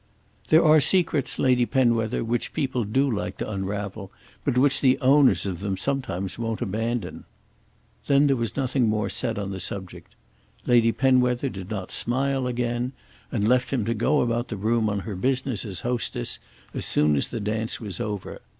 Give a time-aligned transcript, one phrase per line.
[0.47, 4.11] "There are secrets, Lady Penwether, which people do like to unravel,
[4.43, 7.25] but which the owners of them sometimes won't abandon."
[8.07, 10.15] Then there was nothing more said on the subject.
[10.65, 12.93] Lady Penwether did not smile again,
[13.31, 16.39] and left him to go about the room on her business as hostess,
[16.73, 18.41] as soon as the dance was over.